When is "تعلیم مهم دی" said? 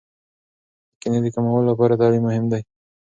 2.01-2.61